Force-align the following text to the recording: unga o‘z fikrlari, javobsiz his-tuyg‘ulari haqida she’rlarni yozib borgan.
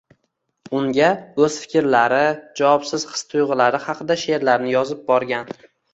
unga 0.77 1.09
o‘z 1.47 1.57
fikrlari, 1.65 2.23
javobsiz 2.61 3.07
his-tuyg‘ulari 3.11 3.83
haqida 3.87 4.19
she’rlarni 4.23 4.75
yozib 4.79 5.05
borgan. 5.13 5.55